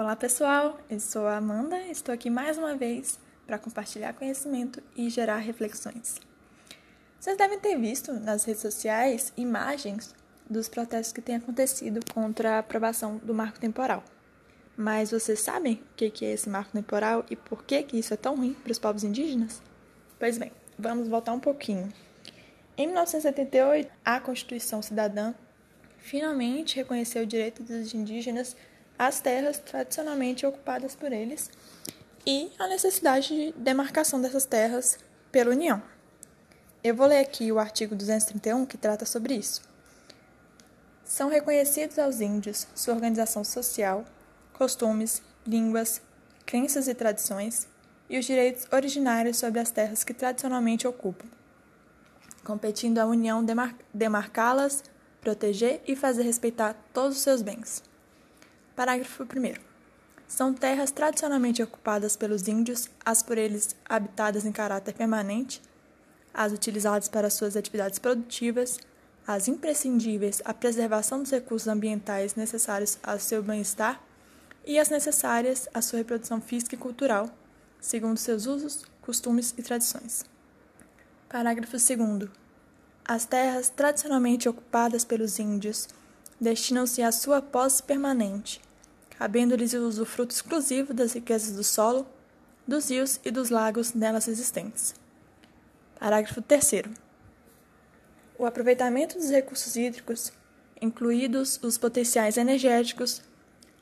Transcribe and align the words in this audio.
Olá 0.00 0.16
pessoal, 0.16 0.80
eu 0.88 0.98
sou 0.98 1.26
a 1.26 1.36
Amanda, 1.36 1.78
estou 1.88 2.14
aqui 2.14 2.30
mais 2.30 2.56
uma 2.56 2.74
vez 2.74 3.20
para 3.46 3.58
compartilhar 3.58 4.14
conhecimento 4.14 4.82
e 4.96 5.10
gerar 5.10 5.36
reflexões. 5.36 6.18
Vocês 7.20 7.36
devem 7.36 7.60
ter 7.60 7.76
visto 7.76 8.10
nas 8.14 8.44
redes 8.44 8.62
sociais 8.62 9.30
imagens 9.36 10.14
dos 10.48 10.70
protestos 10.70 11.12
que 11.12 11.20
têm 11.20 11.36
acontecido 11.36 12.00
contra 12.14 12.52
a 12.52 12.58
aprovação 12.60 13.18
do 13.18 13.34
marco 13.34 13.60
temporal. 13.60 14.02
Mas 14.74 15.10
vocês 15.10 15.38
sabem 15.38 15.74
o 15.74 15.94
que 15.94 16.24
é 16.24 16.32
esse 16.32 16.48
marco 16.48 16.72
temporal 16.72 17.26
e 17.28 17.36
por 17.36 17.62
que 17.62 17.86
isso 17.92 18.14
é 18.14 18.16
tão 18.16 18.36
ruim 18.36 18.54
para 18.54 18.72
os 18.72 18.78
povos 18.78 19.04
indígenas? 19.04 19.60
Pois 20.18 20.38
bem, 20.38 20.50
vamos 20.78 21.08
voltar 21.08 21.34
um 21.34 21.40
pouquinho. 21.40 21.92
Em 22.74 22.86
1978, 22.86 23.92
a 24.02 24.18
Constituição 24.18 24.80
Cidadã 24.80 25.34
finalmente 25.98 26.76
reconheceu 26.76 27.24
o 27.24 27.26
direito 27.26 27.62
dos 27.62 27.92
indígenas 27.92 28.56
às 29.00 29.18
terras 29.18 29.58
tradicionalmente 29.58 30.44
ocupadas 30.44 30.94
por 30.94 31.10
eles 31.10 31.50
e 32.26 32.52
a 32.58 32.68
necessidade 32.68 33.28
de 33.28 33.52
demarcação 33.52 34.20
dessas 34.20 34.44
terras 34.44 34.98
pela 35.32 35.52
União. 35.52 35.82
Eu 36.84 36.94
vou 36.94 37.06
ler 37.06 37.20
aqui 37.20 37.50
o 37.50 37.58
artigo 37.58 37.96
231 37.96 38.66
que 38.66 38.76
trata 38.76 39.06
sobre 39.06 39.32
isso. 39.34 39.62
São 41.02 41.30
reconhecidos 41.30 41.98
aos 41.98 42.20
índios 42.20 42.66
sua 42.74 42.92
organização 42.92 43.42
social, 43.42 44.04
costumes, 44.52 45.22
línguas, 45.46 46.02
crenças 46.44 46.86
e 46.86 46.94
tradições 46.94 47.66
e 48.06 48.18
os 48.18 48.26
direitos 48.26 48.66
originários 48.70 49.38
sobre 49.38 49.60
as 49.60 49.70
terras 49.70 50.04
que 50.04 50.12
tradicionalmente 50.12 50.86
ocupam, 50.86 51.26
competindo 52.44 52.98
à 52.98 53.06
União 53.06 53.42
demar 53.42 53.74
demarcá-las, 53.94 54.84
proteger 55.22 55.80
e 55.86 55.96
fazer 55.96 56.24
respeitar 56.24 56.76
todos 56.92 57.16
os 57.16 57.22
seus 57.22 57.40
bens. 57.40 57.88
Parágrafo 58.80 59.24
1. 59.24 59.26
São 60.26 60.54
terras 60.54 60.90
tradicionalmente 60.90 61.62
ocupadas 61.62 62.16
pelos 62.16 62.48
índios, 62.48 62.88
as 63.04 63.22
por 63.22 63.36
eles 63.36 63.76
habitadas 63.86 64.46
em 64.46 64.52
caráter 64.52 64.94
permanente, 64.94 65.60
as 66.32 66.50
utilizadas 66.50 67.06
para 67.06 67.28
suas 67.28 67.56
atividades 67.56 67.98
produtivas, 67.98 68.78
as 69.26 69.48
imprescindíveis 69.48 70.40
à 70.46 70.54
preservação 70.54 71.20
dos 71.20 71.30
recursos 71.30 71.68
ambientais 71.68 72.36
necessários 72.36 72.98
ao 73.02 73.18
seu 73.18 73.42
bem-estar 73.42 74.02
e 74.64 74.78
as 74.78 74.88
necessárias 74.88 75.68
à 75.74 75.82
sua 75.82 75.98
reprodução 75.98 76.40
física 76.40 76.74
e 76.74 76.78
cultural, 76.78 77.28
segundo 77.82 78.16
seus 78.16 78.46
usos, 78.46 78.86
costumes 79.02 79.52
e 79.58 79.62
tradições. 79.62 80.24
Parágrafo 81.28 81.76
2. 81.76 82.30
As 83.04 83.26
terras 83.26 83.68
tradicionalmente 83.68 84.48
ocupadas 84.48 85.04
pelos 85.04 85.38
índios 85.38 85.86
destinam-se 86.40 87.02
à 87.02 87.12
sua 87.12 87.42
posse 87.42 87.82
permanente 87.82 88.69
cabendo-lhes 89.20 89.74
o 89.74 89.86
usufruto 89.86 90.34
exclusivo 90.34 90.94
das 90.94 91.12
riquezas 91.12 91.54
do 91.54 91.62
solo, 91.62 92.06
dos 92.66 92.88
rios 92.88 93.20
e 93.22 93.30
dos 93.30 93.50
lagos 93.50 93.92
nelas 93.92 94.26
existentes. 94.26 94.94
Parágrafo 95.98 96.40
3. 96.40 96.84
O 98.38 98.46
aproveitamento 98.46 99.18
dos 99.18 99.28
recursos 99.28 99.76
hídricos, 99.76 100.32
incluídos 100.80 101.60
os 101.62 101.76
potenciais 101.76 102.38
energéticos, 102.38 103.20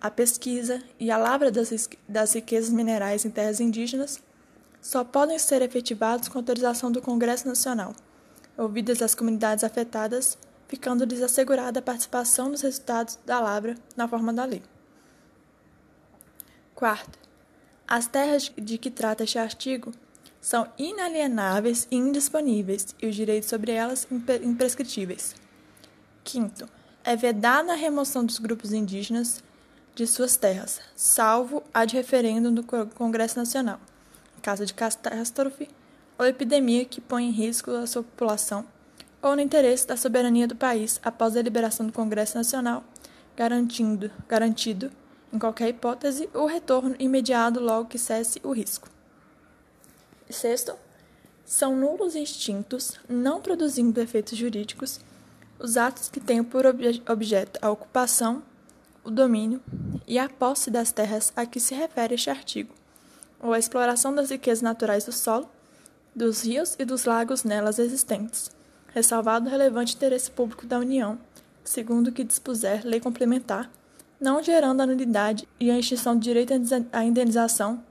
a 0.00 0.08
pesquisa 0.08 0.80
e 1.00 1.10
a 1.10 1.18
lavra 1.18 1.50
das, 1.50 2.32
riquezas 2.32 2.70
minerais 2.70 3.24
em 3.24 3.30
terras 3.30 3.58
indígenas, 3.58 4.22
só 4.80 5.02
podem 5.02 5.36
ser 5.40 5.62
efetivados 5.62 6.28
com 6.28 6.38
autorização 6.38 6.92
do 6.92 7.02
Congresso 7.02 7.48
Nacional, 7.48 7.92
ouvidas 8.56 9.02
as 9.02 9.16
comunidades 9.16 9.64
afetadas, 9.64 10.38
ficando-lhes 10.68 11.20
assegurada 11.20 11.80
a 11.80 11.82
participação 11.82 12.50
nos 12.50 12.62
resultados 12.62 13.18
da 13.26 13.40
lavra 13.40 13.74
na 13.96 14.06
forma 14.06 14.32
da 14.32 14.44
lei. 14.44 14.62
Quarto, 16.74 17.18
as 17.86 18.08
terras 18.08 18.50
de 18.56 18.78
que 18.78 18.90
trata 18.90 19.22
este 19.22 19.38
artigo 19.38 19.92
são 20.40 20.66
inalienáveis 20.76 21.86
e 21.88 21.96
indisponíveis 21.96 22.94
e 23.00 23.06
os 23.06 23.14
direitos 23.14 23.48
sobre 23.48 23.70
elas 23.70 24.08
imprescritíveis. 24.42 25.36
Quinto, 26.24 26.68
é 27.04 27.14
vedada 27.14 27.72
a 27.72 27.76
remoção 27.76 28.24
dos 28.24 28.40
grupos 28.40 28.72
indígenas 28.72 29.42
de 29.94 30.04
suas 30.04 30.36
terras, 30.36 30.80
salvo 30.96 31.62
a 31.72 31.84
de 31.84 31.94
referendo 31.94 32.50
do 32.50 32.64
Congresso 32.64 33.38
Nacional, 33.38 33.78
em 34.36 34.40
caso 34.40 34.66
de 34.66 34.74
catástrofe 34.74 35.68
ou 36.18 36.26
epidemia 36.26 36.84
que 36.84 37.00
põe 37.00 37.28
em 37.28 37.30
risco 37.30 37.70
a 37.70 37.86
sua 37.86 38.02
população 38.02 38.66
ou 39.22 39.36
no 39.36 39.40
interesse 39.40 39.86
da 39.86 39.96
soberania 39.96 40.48
do 40.48 40.56
país 40.56 41.00
após 41.04 41.36
a 41.36 41.42
liberação 41.42 41.86
do 41.86 41.92
Congresso 41.92 42.36
Nacional, 42.36 42.82
garantindo, 43.36 44.10
garantido 44.28 44.90
em 45.34 45.38
qualquer 45.38 45.68
hipótese, 45.70 46.30
o 46.32 46.46
retorno 46.46 46.94
imediato 46.96 47.58
logo 47.58 47.88
que 47.88 47.98
cesse 47.98 48.40
o 48.44 48.52
risco. 48.52 48.88
Sexto, 50.30 50.74
são 51.44 51.76
nulos 51.76 52.14
extintos, 52.14 52.98
não 53.08 53.40
produzindo 53.40 54.00
efeitos 54.00 54.38
jurídicos, 54.38 55.00
os 55.58 55.76
atos 55.76 56.08
que 56.08 56.20
tenham 56.20 56.44
por 56.44 56.64
objeto 56.66 57.58
a 57.60 57.70
ocupação, 57.70 58.42
o 59.02 59.10
domínio 59.10 59.60
e 60.06 60.18
a 60.18 60.28
posse 60.28 60.70
das 60.70 60.92
terras 60.92 61.32
a 61.36 61.44
que 61.44 61.58
se 61.58 61.74
refere 61.74 62.14
este 62.14 62.30
artigo, 62.30 62.72
ou 63.40 63.52
a 63.52 63.58
exploração 63.58 64.14
das 64.14 64.30
riquezas 64.30 64.62
naturais 64.62 65.04
do 65.04 65.12
solo, 65.12 65.50
dos 66.14 66.44
rios 66.44 66.76
e 66.78 66.84
dos 66.84 67.04
lagos 67.04 67.42
nelas 67.42 67.80
existentes, 67.80 68.50
ressalvado 68.94 69.46
o 69.46 69.50
relevante 69.50 69.96
interesse 69.96 70.30
público 70.30 70.64
da 70.64 70.78
União, 70.78 71.18
segundo 71.64 72.08
o 72.08 72.12
que 72.12 72.22
dispuser 72.22 72.82
lei 72.84 73.00
complementar 73.00 73.68
não 74.24 74.42
gerando 74.42 74.80
a 74.80 74.86
nulidade 74.86 75.46
e 75.60 75.70
a 75.70 75.78
extinção 75.78 76.16
do 76.16 76.22
direito 76.22 76.54
à 76.92 77.04
indenização 77.04 77.84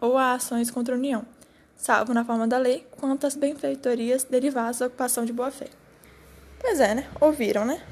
ou 0.00 0.16
a 0.16 0.32
ações 0.32 0.70
contra 0.70 0.94
a 0.94 0.98
União, 0.98 1.26
salvo 1.76 2.14
na 2.14 2.24
forma 2.24 2.48
da 2.48 2.56
lei, 2.56 2.86
quanto 2.92 3.26
às 3.26 3.36
benfeitorias 3.36 4.24
derivadas 4.24 4.78
da 4.78 4.86
ocupação 4.86 5.26
de 5.26 5.32
boa-fé. 5.32 5.68
Pois 6.58 6.80
é, 6.80 6.94
né? 6.94 7.06
Ouviram, 7.20 7.66
né? 7.66 7.82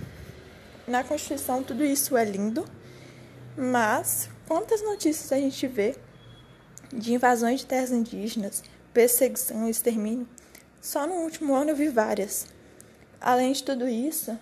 Na 0.89 1.05
Constituição 1.05 1.63
tudo 1.63 1.85
isso 1.85 2.17
é 2.17 2.25
lindo, 2.25 2.65
mas 3.55 4.31
quantas 4.49 4.83
notícias 4.83 5.31
a 5.31 5.37
gente 5.37 5.67
vê 5.67 5.95
de 6.91 7.13
invasões 7.13 7.61
de 7.61 7.67
terras 7.67 7.93
indígenas, 7.93 8.65
perseguição 8.95 9.69
extermínio? 9.69 10.27
Só 10.81 11.07
no 11.07 11.17
último 11.17 11.55
ano 11.55 11.73
eu 11.73 11.77
vi 11.77 11.89
várias. 11.89 12.47
Além 13.21 13.53
de 13.53 13.63
tudo 13.63 13.87
isso, 13.87 14.37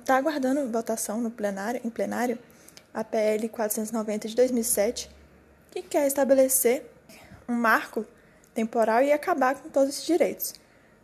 está 0.00 0.14
ah, 0.14 0.18
aguardando 0.18 0.68
votação 0.70 1.20
no 1.20 1.30
plenário, 1.30 1.80
em 1.84 1.90
plenário 1.90 2.38
a 2.92 3.04
PL 3.04 3.48
490 3.48 4.28
de 4.28 4.34
2007, 4.34 5.08
que 5.70 5.82
quer 5.82 6.06
estabelecer 6.06 6.90
um 7.48 7.54
marco 7.54 8.04
temporal 8.52 9.02
e 9.02 9.12
acabar 9.12 9.54
com 9.54 9.68
todos 9.68 9.90
esses 9.90 10.06
direitos. 10.06 10.54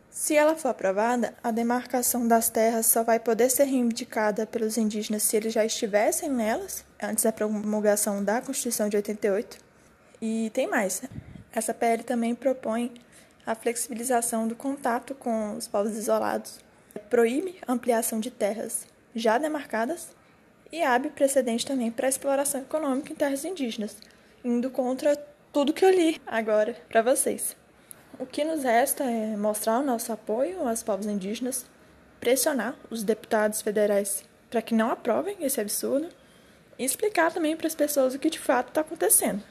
Se 0.09 0.35
ela 0.35 0.55
for 0.55 0.69
aprovada, 0.69 1.33
a 1.43 1.51
demarcação 1.51 2.27
das 2.27 2.49
terras 2.49 2.85
só 2.85 3.03
vai 3.03 3.19
poder 3.19 3.49
ser 3.49 3.63
reivindicada 3.63 4.45
pelos 4.45 4.77
indígenas 4.77 5.23
se 5.23 5.37
eles 5.37 5.53
já 5.53 5.65
estivessem 5.65 6.29
nelas, 6.29 6.83
antes 7.01 7.23
da 7.23 7.31
promulgação 7.31 8.23
da 8.23 8.41
Constituição 8.41 8.89
de 8.89 8.97
88. 8.97 9.57
E 10.21 10.51
tem 10.53 10.67
mais. 10.67 11.01
Essa 11.51 11.73
PL 11.73 12.03
também 12.03 12.35
propõe 12.35 12.93
a 13.45 13.55
flexibilização 13.55 14.47
do 14.47 14.55
contato 14.55 15.15
com 15.15 15.55
os 15.55 15.67
povos 15.67 15.95
isolados 15.95 16.59
proíbe 16.99 17.59
ampliação 17.67 18.19
de 18.19 18.31
terras 18.31 18.85
já 19.15 19.37
demarcadas 19.37 20.15
e 20.71 20.81
abre 20.81 21.09
precedente 21.09 21.65
também 21.65 21.91
para 21.91 22.07
a 22.07 22.09
exploração 22.09 22.61
econômica 22.61 23.11
em 23.11 23.15
terras 23.15 23.45
indígenas, 23.45 23.97
indo 24.43 24.69
contra 24.69 25.15
tudo 25.51 25.73
que 25.73 25.85
eu 25.85 25.91
li 25.91 26.19
agora 26.25 26.75
para 26.89 27.01
vocês. 27.01 27.55
O 28.17 28.25
que 28.25 28.43
nos 28.43 28.63
resta 28.63 29.03
é 29.03 29.35
mostrar 29.37 29.79
o 29.79 29.85
nosso 29.85 30.11
apoio 30.11 30.67
aos 30.67 30.81
povos 30.81 31.05
indígenas, 31.05 31.65
pressionar 32.19 32.75
os 32.89 33.03
deputados 33.03 33.61
federais 33.61 34.23
para 34.49 34.61
que 34.61 34.75
não 34.75 34.91
aprovem 34.91 35.35
esse 35.41 35.59
absurdo 35.59 36.09
e 36.77 36.85
explicar 36.85 37.31
também 37.31 37.55
para 37.57 37.67
as 37.67 37.75
pessoas 37.75 38.13
o 38.13 38.19
que 38.19 38.29
de 38.29 38.39
fato 38.39 38.69
está 38.69 38.81
acontecendo. 38.81 39.43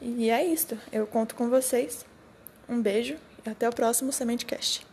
E 0.00 0.30
é 0.30 0.44
isto. 0.44 0.78
Eu 0.92 1.06
conto 1.06 1.34
com 1.34 1.48
vocês. 1.48 2.06
Um 2.68 2.80
beijo 2.80 3.16
e 3.44 3.50
até 3.50 3.68
o 3.68 3.72
próximo 3.72 4.12
Sementecast. 4.12 4.86